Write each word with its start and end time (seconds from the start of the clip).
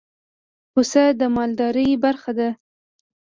پسه 0.71 1.03
د 1.19 1.21
مالدارۍ 1.35 1.89
برخه 2.03 2.31
ده. 2.39 2.49